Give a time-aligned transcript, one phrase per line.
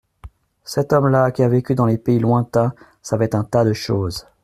[0.63, 4.25] Cet homme-là, qui avait vécu dans les pays lointains, savait un tas de choses.